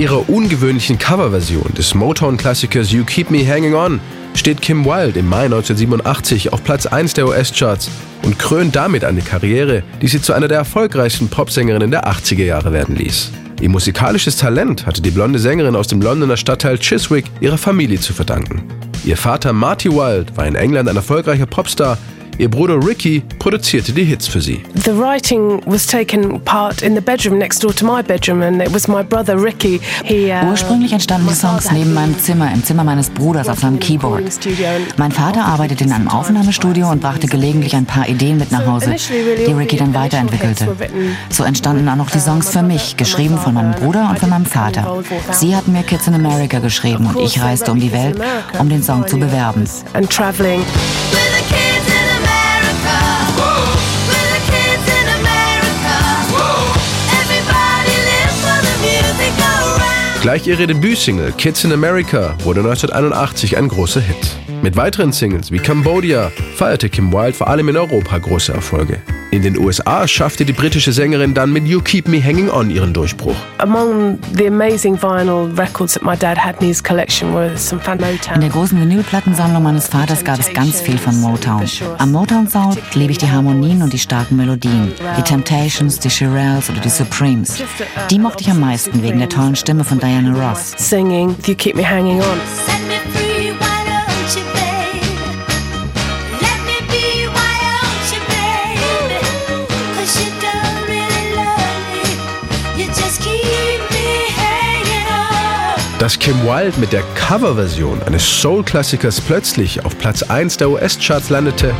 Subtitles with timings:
[0.00, 4.00] Ihrer ungewöhnlichen Coverversion des Motown-Klassikers You Keep Me Hanging On
[4.32, 7.90] steht Kim Wilde im Mai 1987 auf Platz 1 der US-Charts
[8.22, 12.72] und krönt damit eine Karriere, die sie zu einer der erfolgreichsten Popsängerinnen der 80er Jahre
[12.72, 13.30] werden ließ.
[13.60, 18.14] Ihr musikalisches Talent hatte die blonde Sängerin aus dem Londoner Stadtteil Chiswick ihrer Familie zu
[18.14, 18.62] verdanken.
[19.04, 21.98] Ihr Vater Marty Wilde war in England ein erfolgreicher Popstar,
[22.38, 24.62] Ihr Bruder Ricky produzierte die Hits für sie.
[24.74, 28.72] The writing was taken part in the bedroom next door to my bedroom and it
[28.72, 29.80] was my brother Ricky.
[30.04, 33.78] He, uh, Ursprünglich entstanden die Songs neben meinem Zimmer, im Zimmer meines Bruders auf seinem
[33.78, 34.22] Keyboard.
[34.96, 38.94] Mein Vater arbeitete in einem Aufnahmestudio und brachte gelegentlich ein paar Ideen mit nach Hause,
[39.46, 40.68] die Ricky dann weiterentwickelte.
[41.28, 44.46] So entstanden auch noch die Songs für mich, geschrieben von meinem Bruder und von meinem
[44.46, 45.02] Vater.
[45.32, 48.18] Sie hatten mir Kids in America geschrieben und ich reiste um die Welt,
[48.58, 49.64] um den Song zu bewerben.
[60.20, 64.36] Gleich ihre Debütsingle Kids in America wurde 1981 ein großer Hit.
[64.60, 69.00] Mit weiteren Singles wie Cambodia feierte Kim Wilde vor allem in Europa große Erfolge.
[69.32, 72.92] In den USA schaffte die britische Sängerin dann mit You Keep Me Hanging On ihren
[72.92, 73.36] Durchbruch.
[73.58, 77.98] Among the amazing vinyl records that my dad had in his collection were some fan
[77.98, 78.34] Motown.
[78.34, 81.62] In der großen Vinylplattensammlung meines Vaters gab es ganz viel von Motown.
[81.98, 84.92] Am Motown Sound liebe ich die Harmonien und die starken Melodien.
[85.16, 87.62] Die Temptations, die Shirelles oder die Supremes.
[88.10, 90.74] Die mochte ich am meisten wegen der tollen Stimme von Diana Ross.
[90.76, 92.40] Singing You Keep Me Hanging On.
[105.98, 111.74] Dass Kim Wilde mit der Coverversion eines Soul-Klassikers plötzlich auf Platz 1 der US-Charts landete,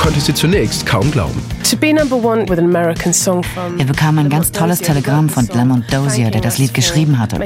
[0.00, 1.42] konnte sie zunächst kaum glauben.
[3.78, 7.38] Er bekam ein ganz tolles Telegramm von Lamont Dozier, der das Lied geschrieben hatte.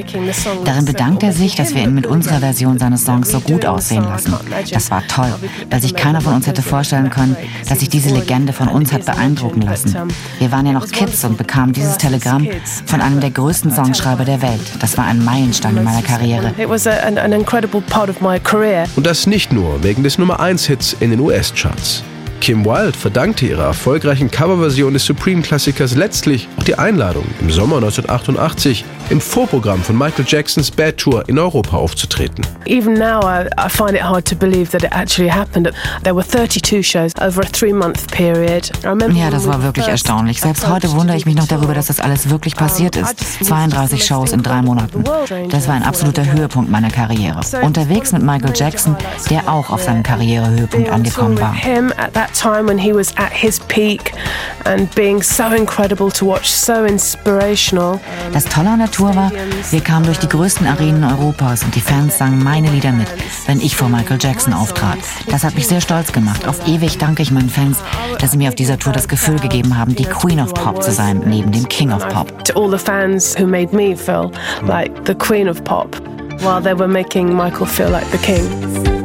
[0.64, 4.04] Darin bedankt er sich, dass wir ihn mit unserer Version seines Songs so gut aussehen
[4.04, 4.34] lassen.
[4.72, 5.32] Das war toll,
[5.70, 7.36] weil sich keiner von uns hätte vorstellen können,
[7.68, 9.94] dass sich diese Legende von uns hat beeindrucken lassen.
[10.38, 12.48] Wir waren ja noch Kids und bekamen dieses Telegramm
[12.86, 14.60] von einem der größten Songschreiber der Welt.
[14.80, 16.52] Das war ein Meilenstein in meiner Karriere.
[18.96, 22.02] Und das nicht nur wegen des Nummer 1 Hits in den US-Charts.
[22.40, 28.84] Kim Wilde verdankte ihrer erfolgreichen Coverversion des Supreme-Klassikers letztlich auch die Einladung, im Sommer 1988
[29.10, 32.44] im Vorprogramm von Michael Jacksons Bad Tour in Europa aufzutreten.
[32.66, 35.70] Even now I, I find it hard to believe that it actually happened.
[36.02, 38.72] There were 32 shows over a three-month period.
[38.82, 40.40] Ja, das war wirklich erstaunlich.
[40.40, 43.44] Selbst heute wundere ich mich noch darüber, dass das alles wirklich passiert ist.
[43.44, 45.04] 32 Shows in drei Monaten.
[45.50, 47.40] Das war ein absoluter Höhepunkt meiner Karriere.
[47.62, 48.96] Unterwegs mit Michael Jackson,
[49.30, 51.54] der auch auf seinem Karrierehöhepunkt angekommen war
[52.26, 54.12] that time when he was at his peak
[54.64, 58.00] and being so incredible to watch, so inspirational.
[58.32, 59.30] Das Tolle an der Tour war,
[59.70, 63.08] wir kamen durch die größten Arenen Europas und die Fans sangen meine Lieder mit,
[63.46, 64.98] wenn ich vor Michael Jackson auftrat.
[65.30, 66.46] Das hat mich sehr stolz gemacht.
[66.48, 67.78] Auf ewig danke ich meinen Fans,
[68.18, 70.92] dass sie mir auf dieser Tour das Gefühl gegeben haben, die Queen of Pop zu
[70.92, 72.44] sein, neben dem King of Pop.
[72.44, 74.30] To all the fans who made me feel
[74.66, 75.96] like the Queen of Pop
[76.40, 78.95] while they were making Michael feel like the king.